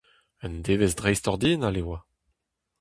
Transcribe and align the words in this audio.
Un 0.45 0.53
devezh 0.65 0.97
dreistordinal 0.99 1.75
e 1.81 1.83
oa! 1.87 1.99